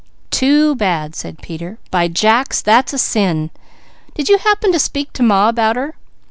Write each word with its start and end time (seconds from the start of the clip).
"Too 0.31 0.73
bad!" 0.73 1.13
said 1.15 1.43
Peter. 1.43 1.77
"By 1.91 2.07
jacks 2.07 2.63
that's 2.63 2.91
a 2.91 2.97
sin! 2.97 3.51
Did 4.15 4.29
you 4.29 4.39
happen 4.39 4.71
to 4.71 4.79
speak 4.79 5.13
to 5.13 5.21
Ma 5.21 5.47
about 5.47 5.75
her?" 5.75 5.93